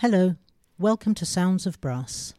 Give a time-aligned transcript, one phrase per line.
[0.00, 0.36] Hello,
[0.78, 2.32] welcome to Sounds of Brass.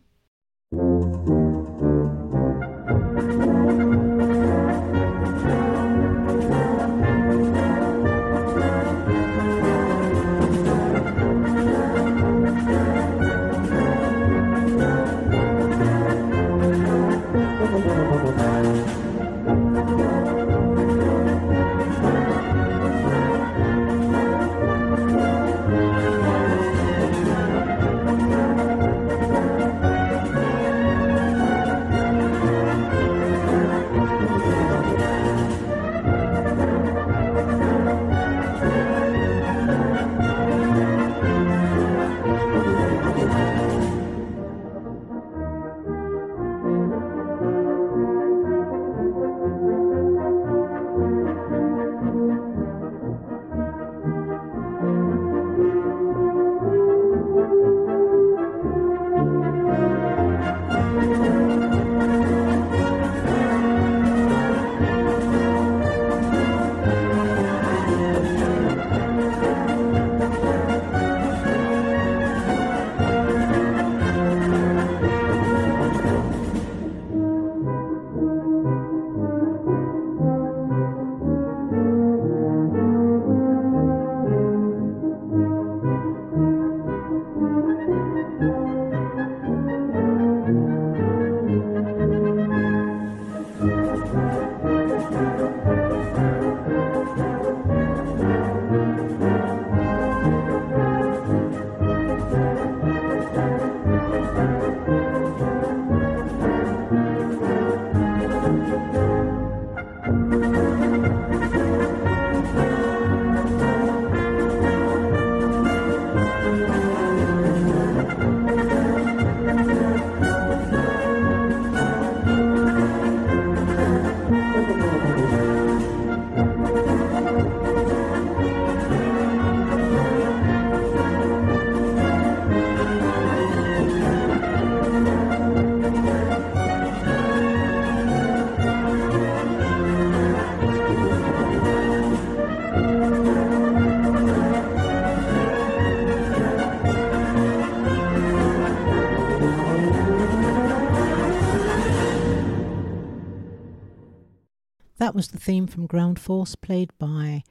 [155.50, 157.42] Theme from Ground Force, played by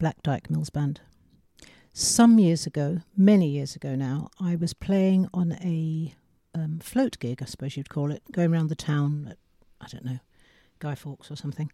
[0.00, 1.00] Black Dyke Mills Band.
[1.92, 6.12] Some years ago, many years ago now, I was playing on a
[6.52, 9.38] um, float gig, I suppose you'd call it, going around the town at,
[9.80, 10.18] I don't know,
[10.80, 11.70] Guy Fawkes or something,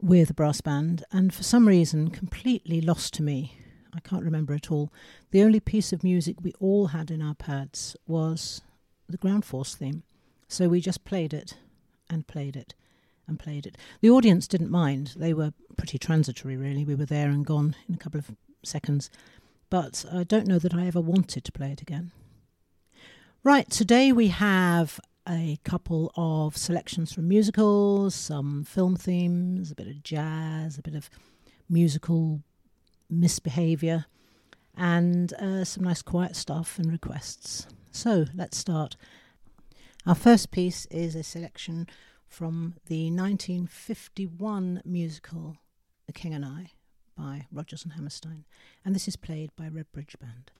[0.00, 3.58] with a brass band, and for some reason, completely lost to me.
[3.92, 4.92] I can't remember at all.
[5.32, 8.62] The only piece of music we all had in our pads was
[9.08, 10.04] the Ground Force theme.
[10.46, 11.56] So we just played it
[12.08, 12.74] and played it
[13.26, 13.76] and played it.
[14.00, 15.14] The audience didn't mind.
[15.16, 16.84] They were pretty transitory, really.
[16.84, 18.30] We were there and gone in a couple of
[18.62, 19.10] seconds.
[19.70, 22.12] But I don't know that I ever wanted to play it again.
[23.42, 29.86] Right, today we have a couple of selections from musicals, some film themes, a bit
[29.86, 31.10] of jazz, a bit of
[31.68, 32.40] musical
[33.10, 34.06] misbehaviour,
[34.76, 37.66] and uh, some nice quiet stuff and requests.
[37.90, 38.96] So let's start.
[40.06, 41.86] Our first piece is a selection
[42.34, 45.56] from the 1951 musical
[46.06, 46.72] The King and I
[47.16, 48.44] by Rodgers and Hammerstein,
[48.84, 50.50] and this is played by Redbridge Band.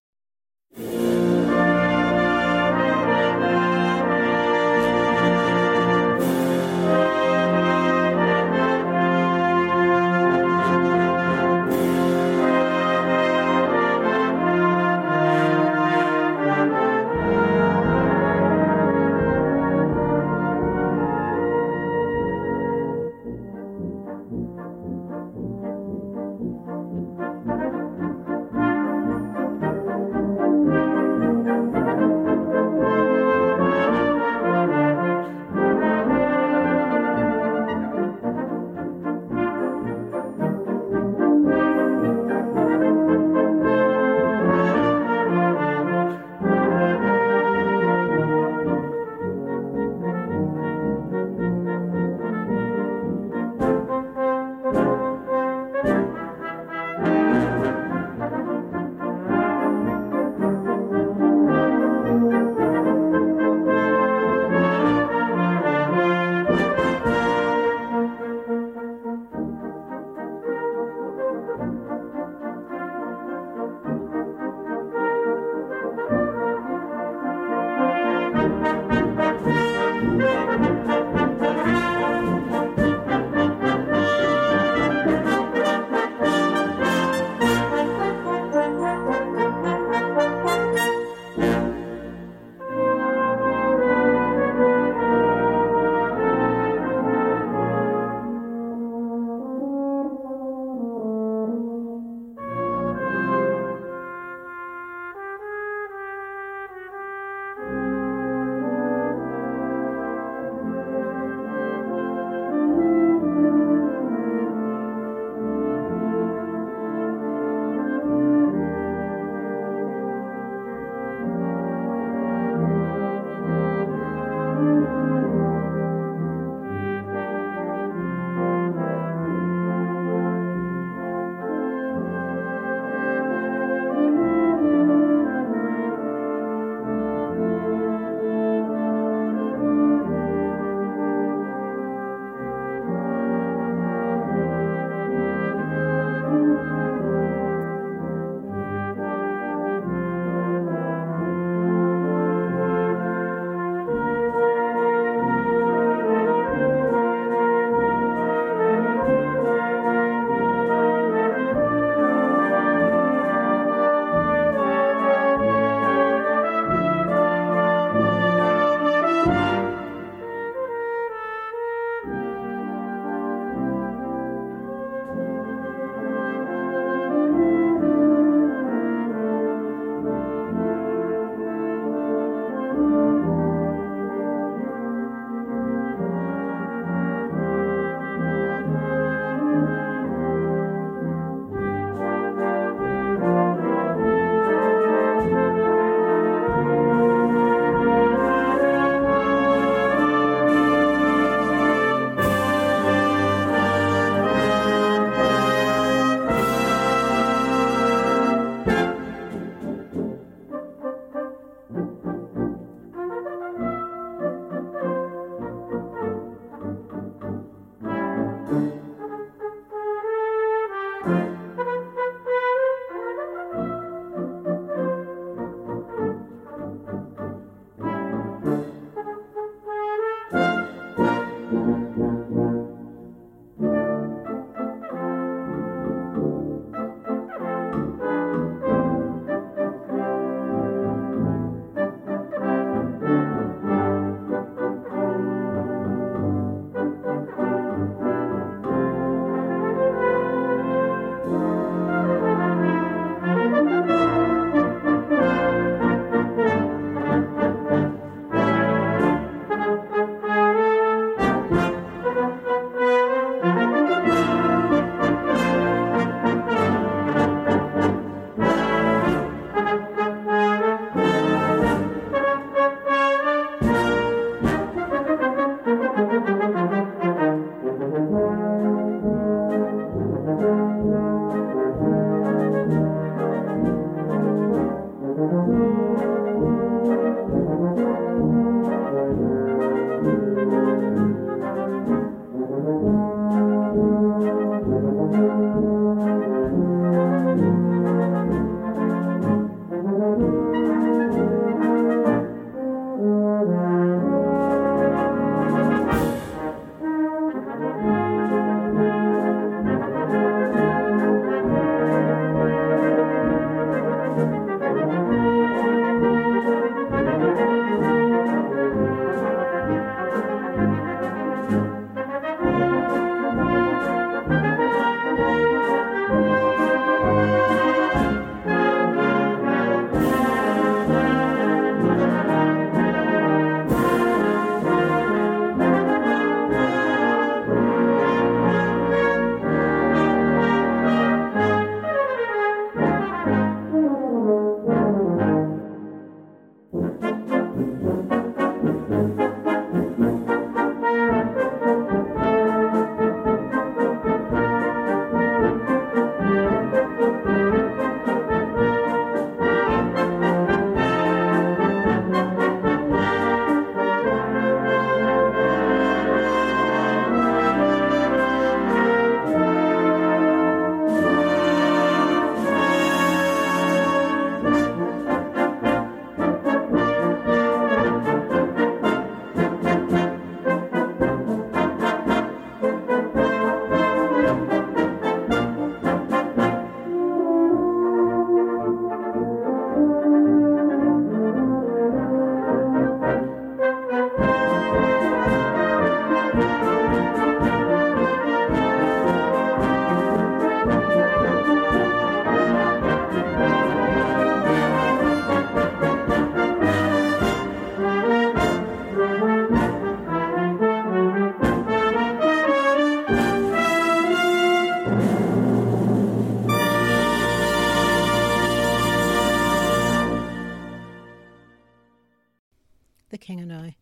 [423.14, 423.76] The King and I.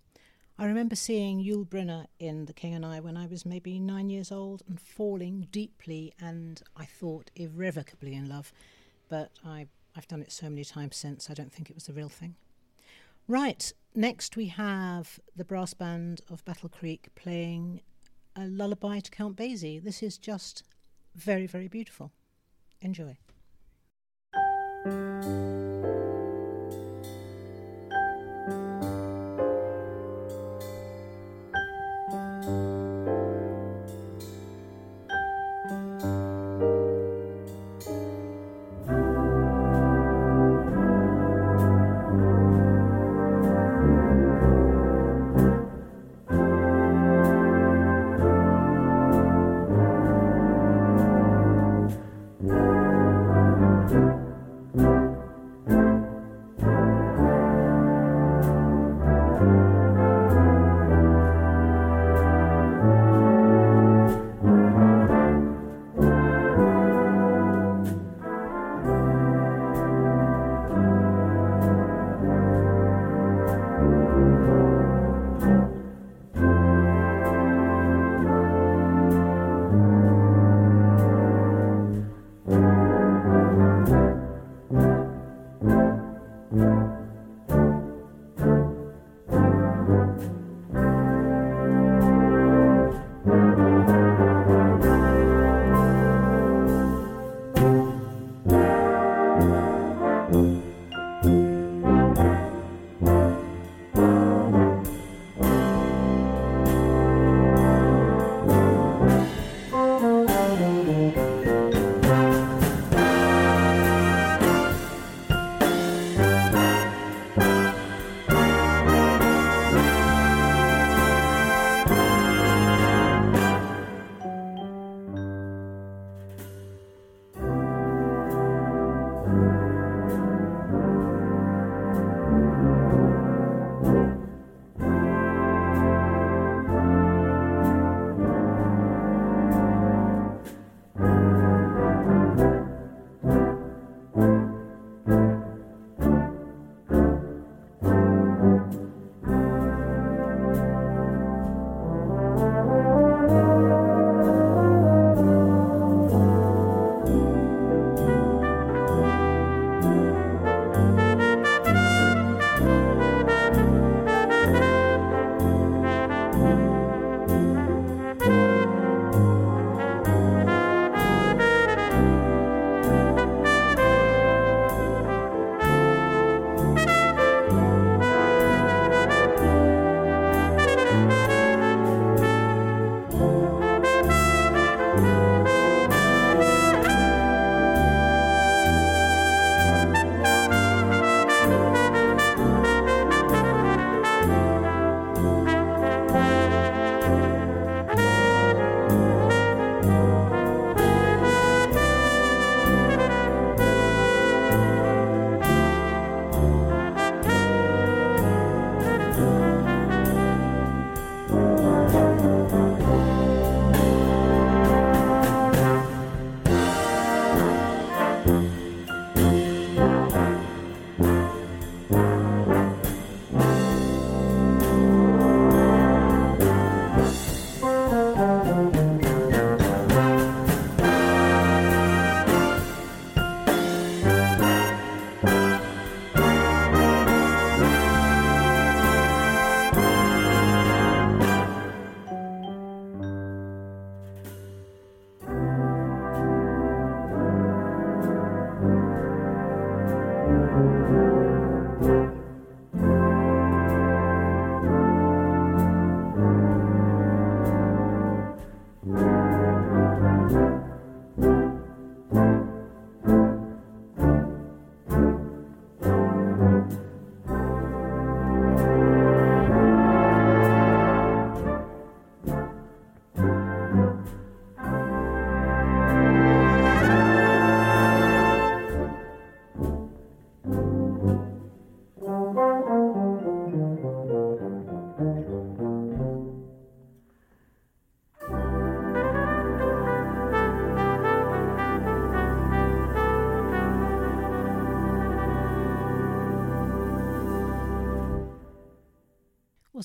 [0.59, 4.11] I remember seeing Yul Brynner in The King and I when I was maybe nine
[4.11, 8.53] years old and falling deeply and I thought irrevocably in love,
[9.09, 11.95] but I, I've done it so many times since I don't think it was the
[11.95, 12.35] real thing.
[13.27, 17.81] Right, next we have the brass band of Battle Creek playing
[18.37, 19.83] a lullaby to Count Basie.
[19.83, 20.63] This is just
[21.15, 22.13] very, very beautiful.
[22.83, 23.17] Enjoy.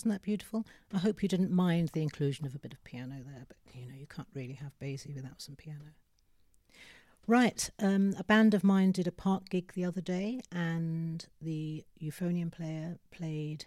[0.07, 0.65] Wasn't that beautiful?
[0.93, 3.85] I hope you didn't mind the inclusion of a bit of piano there, but you
[3.85, 5.95] know, you can't really have Basie without some piano.
[7.27, 11.83] Right, um, a band of mine did a park gig the other day, and the
[12.01, 13.65] euphonium player played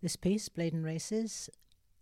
[0.00, 1.50] this piece, Blaydon Races,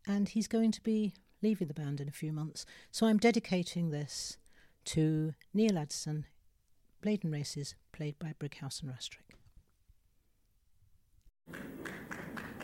[0.07, 2.66] and he's going to be leaving the band in a few months.
[2.92, 4.38] So I'm dedicating this
[4.85, 6.26] to Neil Addison,
[7.05, 9.26] Blaydon Races, played by Brighouse and Rastrick.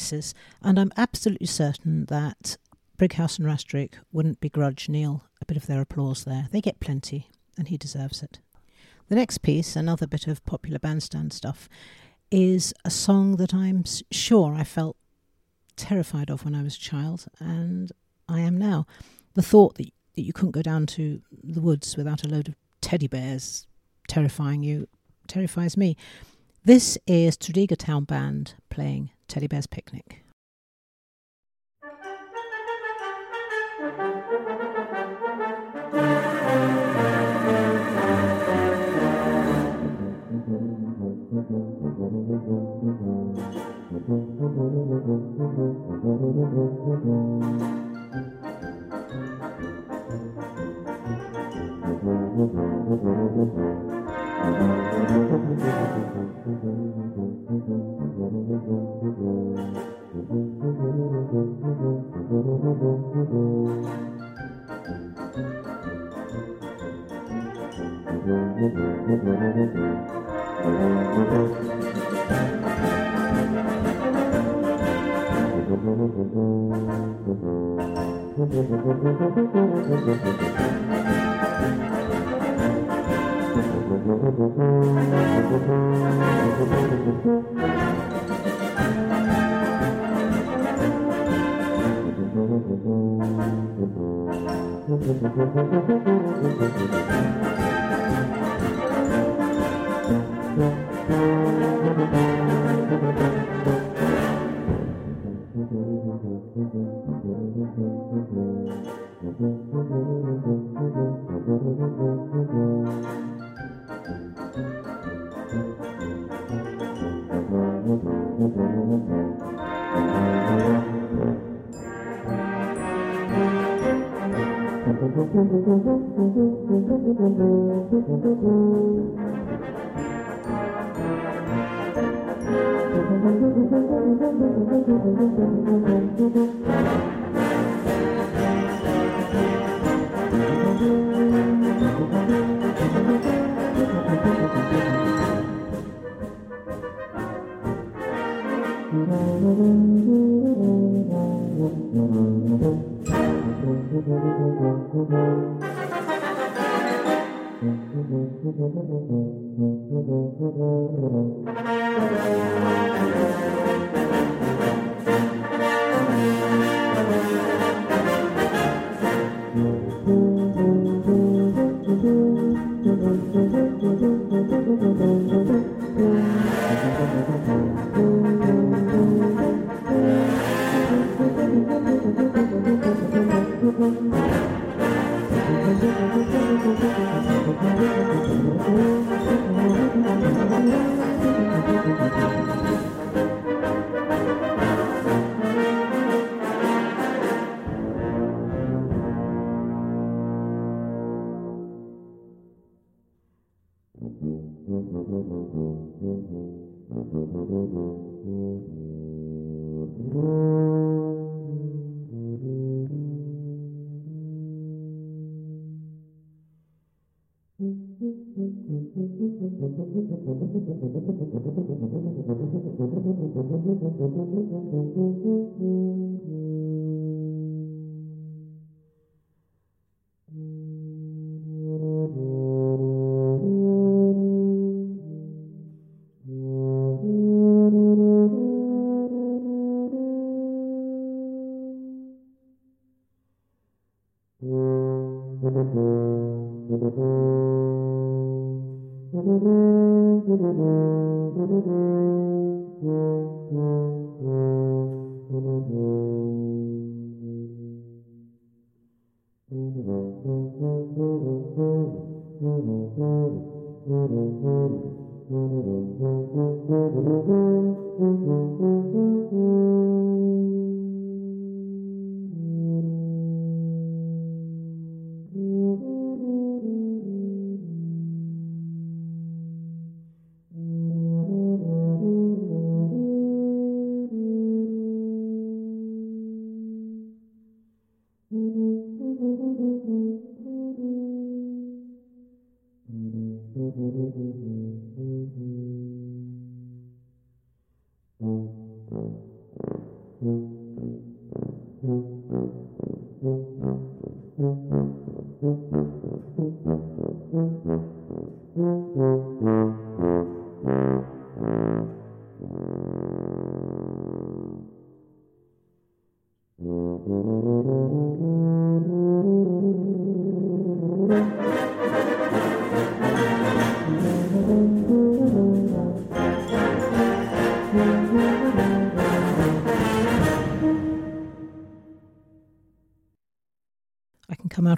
[0.00, 0.32] Races,
[0.62, 2.56] and I'm absolutely certain that
[2.96, 6.48] Brighouse and Rastrick wouldn't begrudge Neil a bit of their applause there.
[6.50, 8.38] They get plenty, and he deserves it.
[9.10, 11.68] The next piece, another bit of popular bandstand stuff,
[12.30, 14.96] is a song that I'm sure I felt
[15.76, 17.92] terrified of when I was a child, and
[18.26, 18.86] I am now.
[19.34, 22.54] The thought that, that you couldn't go down to the woods without a load of
[22.80, 23.66] teddy bears
[24.08, 24.88] terrifying you
[25.26, 25.94] terrifies me.
[26.64, 30.24] This is Tredegar Town Band playing Teddy Bear's Picnic.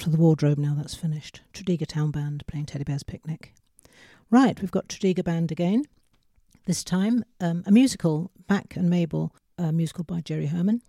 [0.02, 1.42] Out of the wardrobe now that's finished.
[1.52, 3.54] Tredegar Town Band playing Teddy Bear's Picnic.
[4.30, 5.84] Right, we've got Tredegar Band again.
[6.66, 10.82] This time, um, a musical, Mack and Mabel, a musical by Jerry Herman.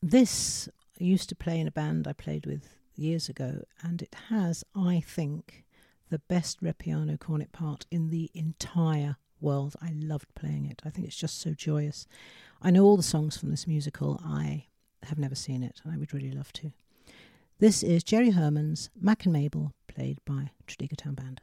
[0.00, 4.16] This I used to play in a band I played with years ago, and it
[4.30, 5.66] has, I think,
[6.08, 9.76] the best Repiano cornet part in the entire world.
[9.82, 10.80] I loved playing it.
[10.82, 12.06] I think it's just so joyous.
[12.62, 14.18] I know all the songs from this musical.
[14.24, 14.68] I
[15.02, 16.72] have never seen it, and I would really love to.
[17.58, 21.40] This is Jerry Herman's Mack and Mabel, played by Tredegar Town Band.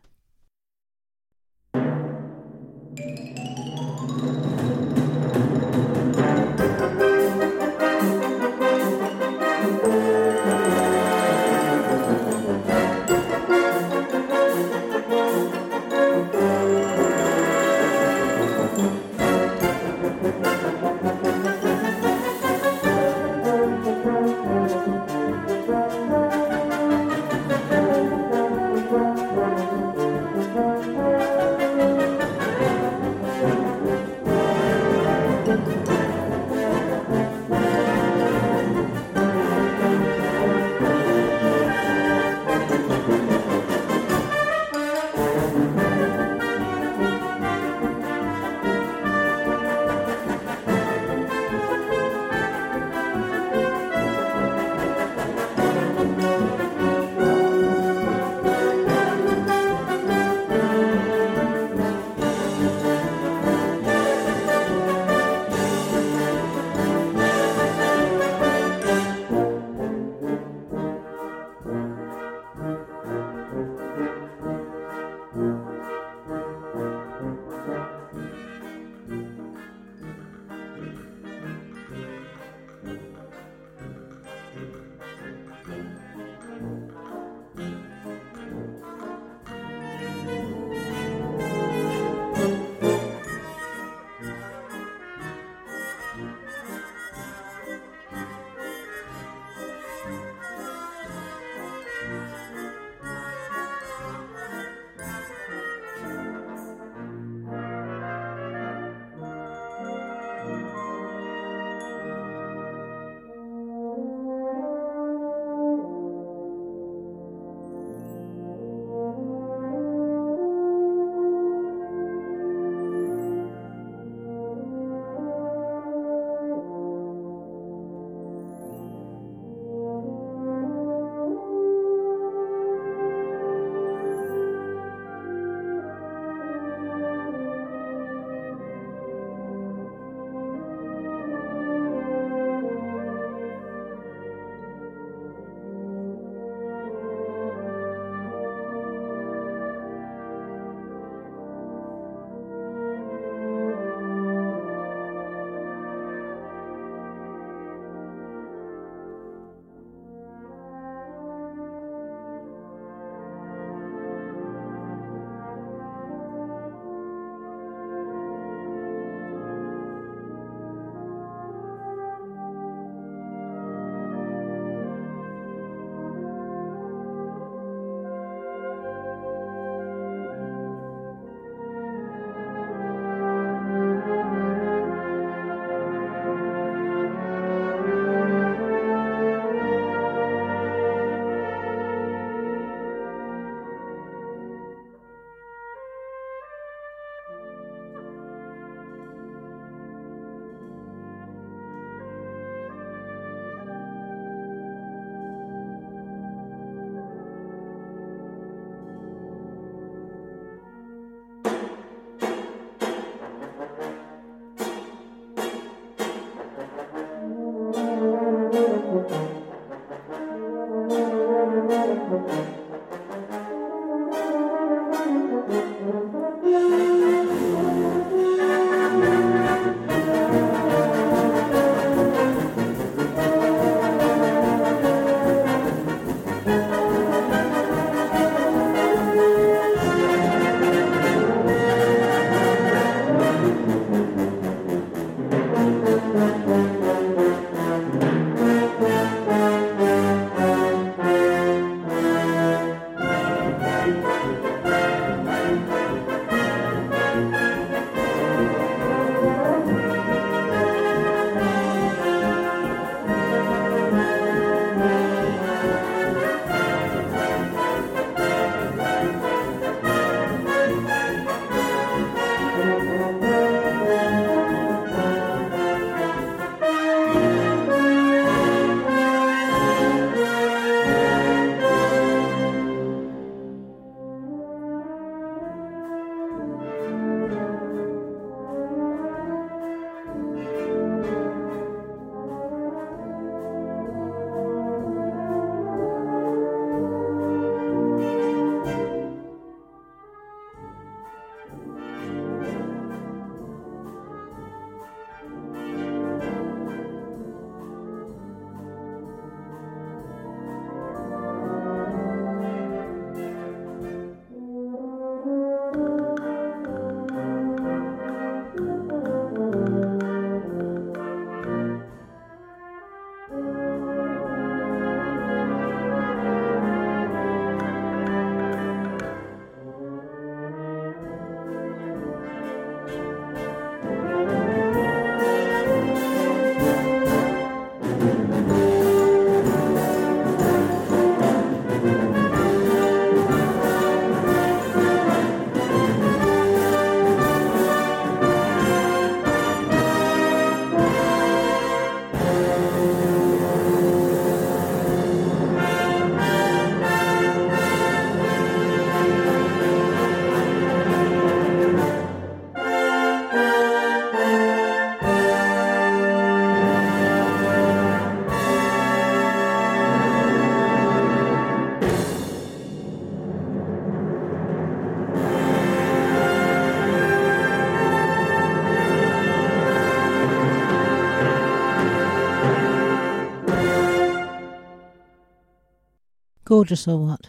[386.64, 387.28] Gorgeous or what?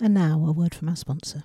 [0.00, 1.44] And now a word from our sponsor.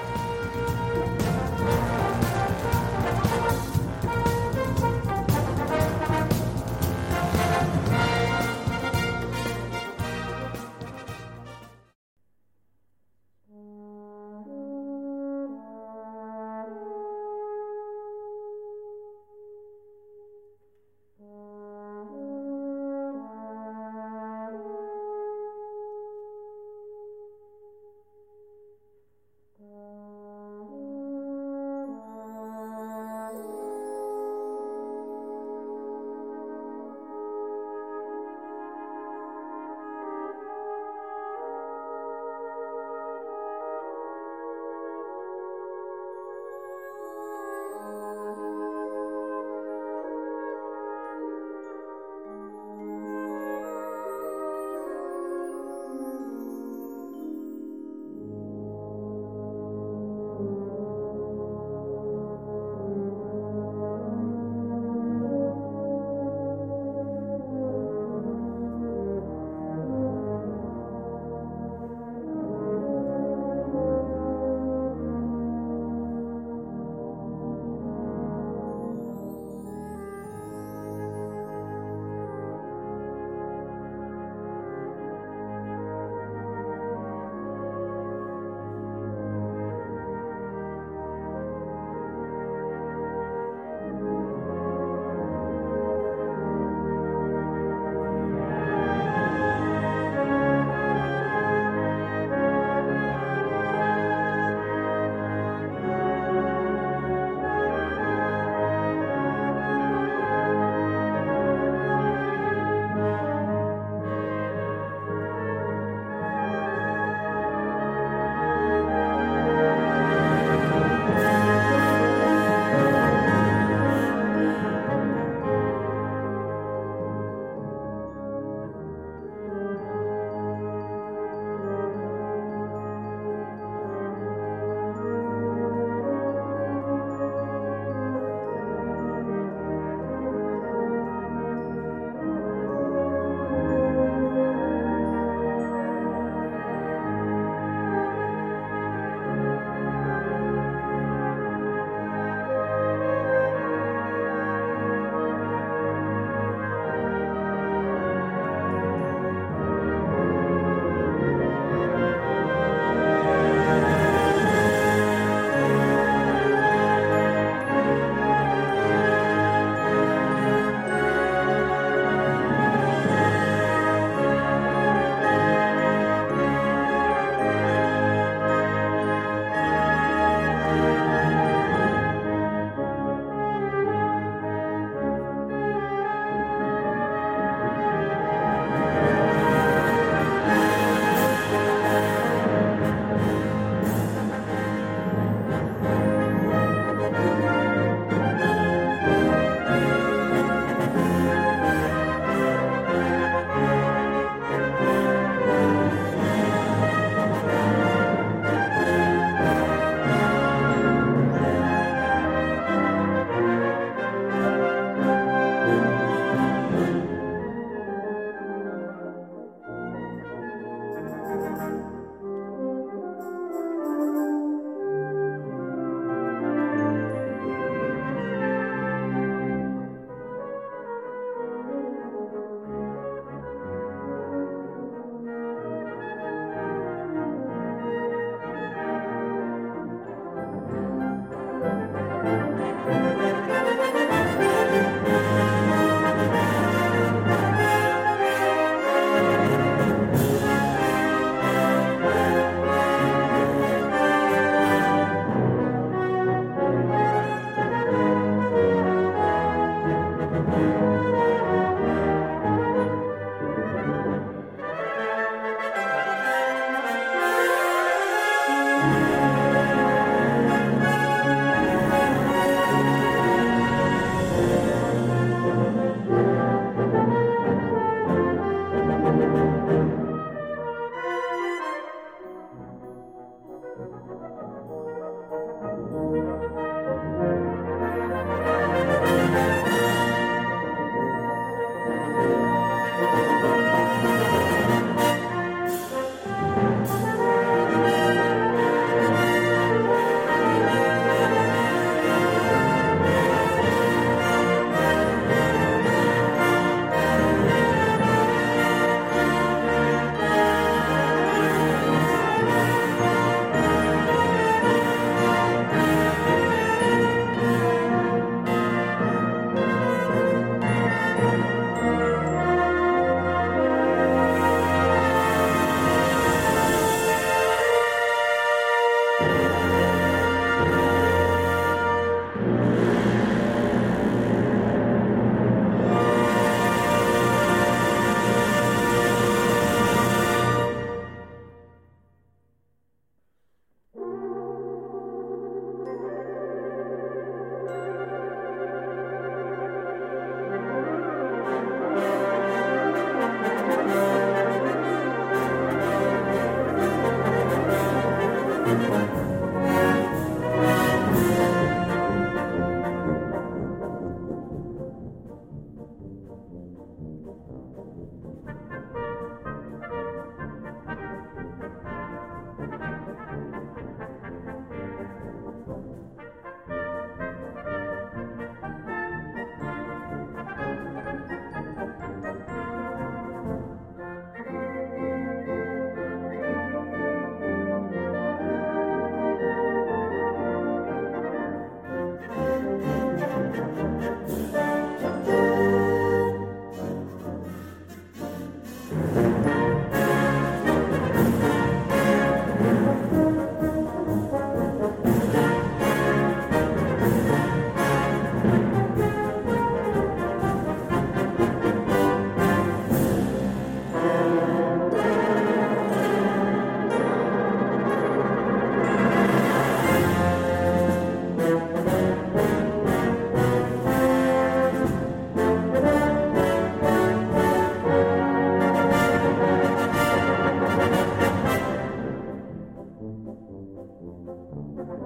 [434.81, 434.99] Right,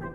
[0.00, 0.07] the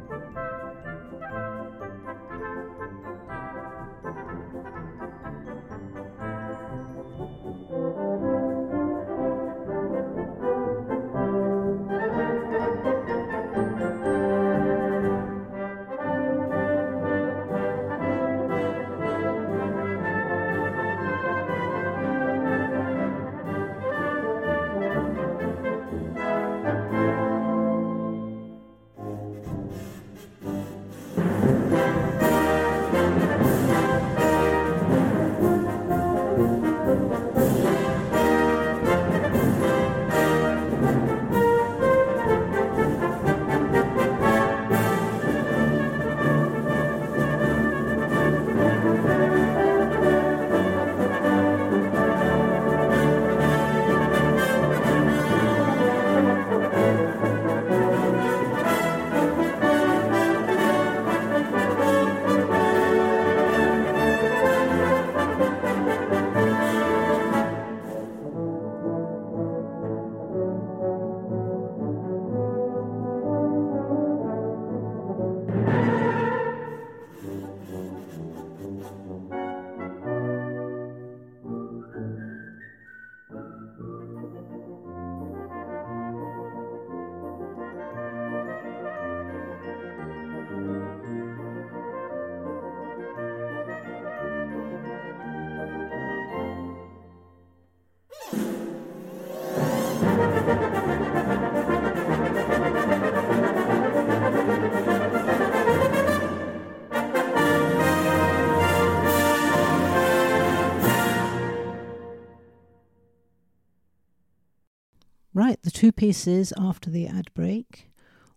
[115.83, 117.89] two pieces after the ad break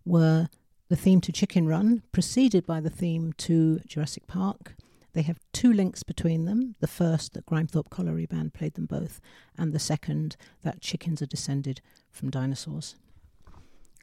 [0.04, 0.48] were
[0.88, 4.74] the theme to Chicken Run, preceded by the theme to Jurassic Park.
[5.12, 6.74] They have two links between them.
[6.80, 9.20] The first, that Grimethorpe Colliery Band played them both,
[9.56, 11.80] and the second, that chickens are descended
[12.10, 12.96] from dinosaurs.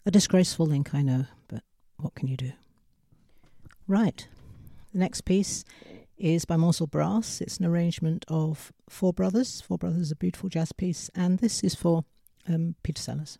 [0.05, 1.63] A disgraceful link, I know, but
[1.97, 2.53] what can you do?
[3.89, 4.25] Right,
[4.93, 5.65] the next piece
[6.17, 7.41] is by Morsel Brass.
[7.41, 9.59] It's an arrangement of Four Brothers.
[9.59, 12.05] Four Brothers is a beautiful jazz piece, and this is for
[12.47, 13.37] um, Peter Sellers.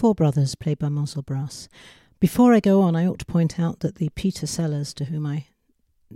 [0.00, 1.68] Four Brothers, played by Marcel Brass.
[2.20, 5.26] Before I go on, I ought to point out that the Peter Sellers to whom
[5.26, 5.48] I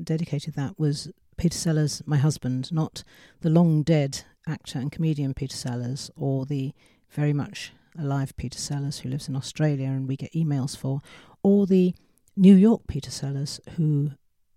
[0.02, 3.04] dedicated that was Peter Sellers, my husband, not
[3.42, 6.72] the long dead actor and comedian Peter Sellers or the
[7.10, 11.02] very much alive Peter Sellers who lives in Australia and we get emails for,
[11.42, 11.94] or the
[12.38, 14.12] New York Peter Sellers who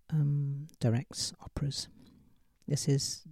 [0.10, 1.90] um, directs operas.
[2.66, 3.24] This is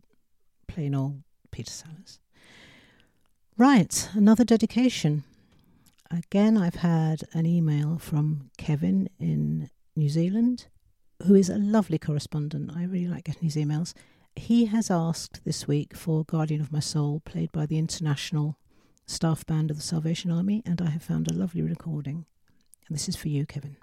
[0.67, 1.21] plain old
[1.51, 2.19] Peter Sellers.
[3.57, 5.23] Right, another dedication.
[6.11, 10.67] Again, I've had an email from Kevin in New Zealand,
[11.23, 12.71] who is a lovely correspondent.
[12.75, 13.93] I really like getting his emails.
[14.35, 18.57] He has asked this week for Guardian of My Soul, played by the International
[19.07, 22.25] Staff Band of the Salvation Army, and I have found a lovely recording.
[22.87, 23.77] And this is for you, Kevin.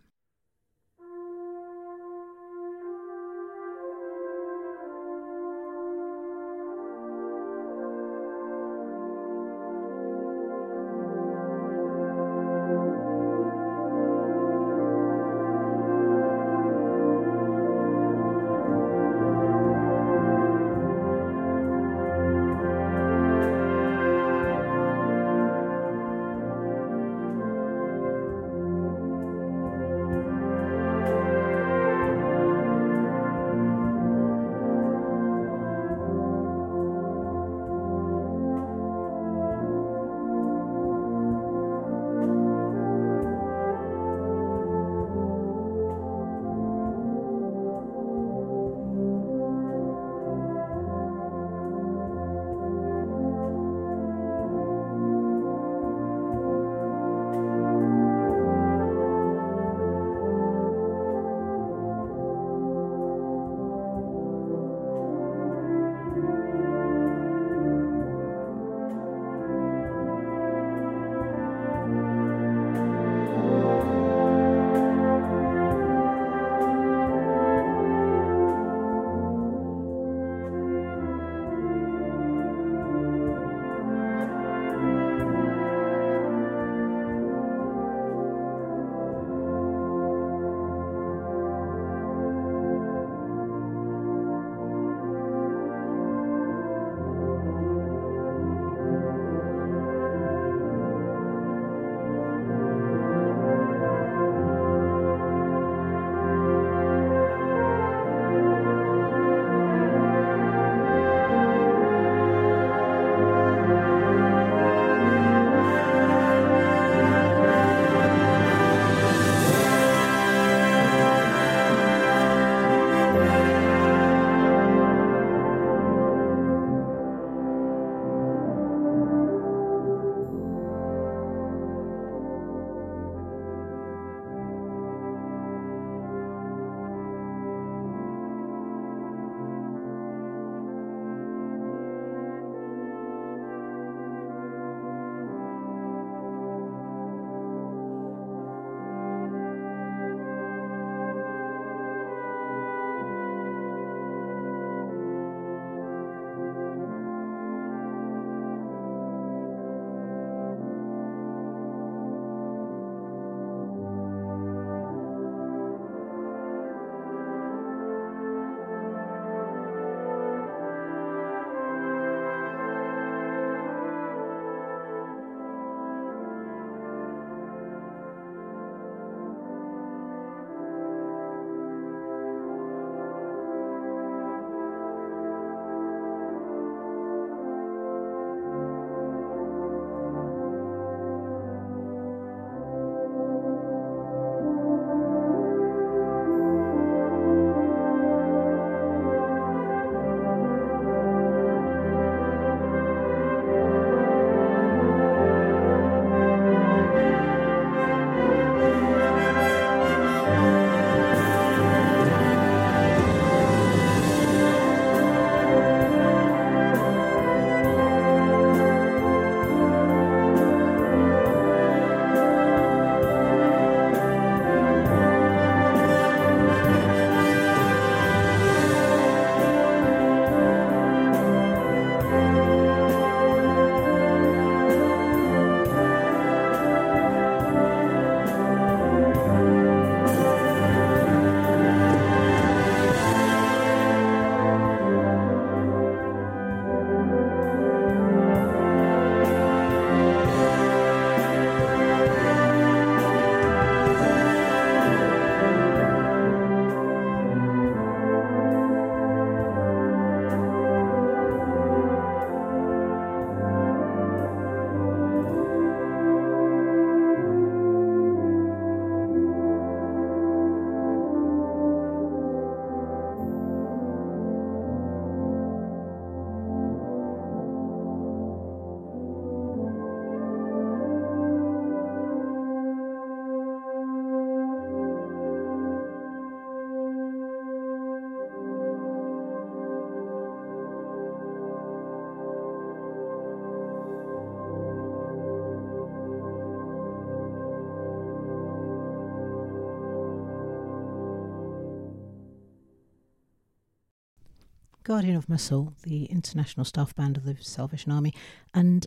[304.92, 308.12] Guardian of My Soul, the international staff band of the Salvation Army.
[308.52, 308.86] And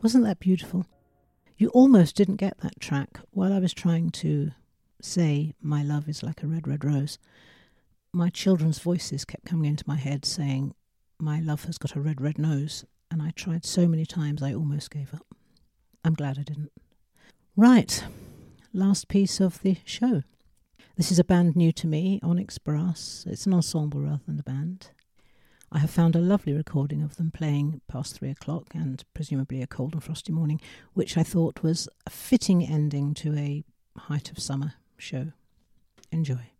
[0.00, 0.86] Wasn't that beautiful?
[1.56, 4.52] You almost didn't get that track while I was trying to
[5.02, 7.18] say, My love is like a red, red rose.
[8.12, 10.74] My children's voices kept coming into my head saying,
[11.18, 12.84] My love has got a red, red nose.
[13.10, 15.26] And I tried so many times I almost gave up.
[16.04, 16.70] I'm glad I didn't.
[17.56, 18.04] Right,
[18.72, 20.22] last piece of the show.
[20.96, 23.24] This is a band new to me, Onyx Brass.
[23.28, 24.90] It's an ensemble rather than a band.
[25.70, 29.66] I have found a lovely recording of them playing past three o'clock and presumably a
[29.66, 30.60] cold and frosty morning,
[30.94, 33.64] which I thought was a fitting ending to a
[33.96, 35.32] height of summer show.
[36.10, 36.50] Enjoy.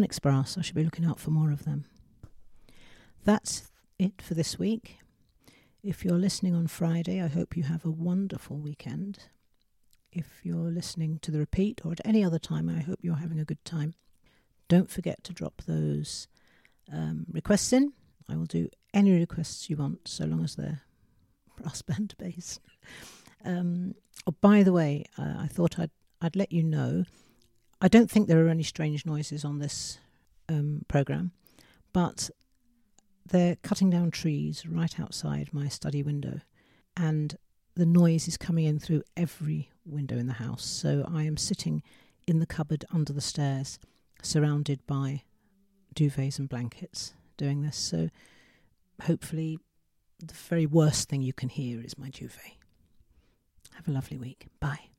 [0.00, 0.56] Onyx Brass.
[0.56, 1.84] I should be looking out for more of them.
[3.22, 4.96] That's it for this week.
[5.82, 9.24] If you're listening on Friday, I hope you have a wonderful weekend.
[10.10, 13.38] If you're listening to the repeat or at any other time, I hope you're having
[13.38, 13.92] a good time.
[14.68, 16.28] Don't forget to drop those
[16.90, 17.92] um, requests in.
[18.26, 20.80] I will do any requests you want, so long as they're
[21.60, 22.58] brass band based.
[23.44, 23.96] Um,
[24.26, 25.90] oh, by the way, uh, I thought I'd
[26.22, 27.04] I'd let you know
[27.80, 29.98] I don't think there are any strange noises on this
[30.48, 31.32] um, program,
[31.92, 32.30] but
[33.26, 36.40] they're cutting down trees right outside my study window,
[36.96, 37.36] and
[37.74, 40.64] the noise is coming in through every window in the house.
[40.64, 41.82] So I am sitting
[42.26, 43.78] in the cupboard under the stairs,
[44.22, 45.22] surrounded by
[45.94, 47.76] duvets and blankets, doing this.
[47.76, 48.10] So
[49.02, 49.58] hopefully,
[50.18, 52.56] the very worst thing you can hear is my duvet.
[53.74, 54.48] Have a lovely week.
[54.60, 54.89] Bye.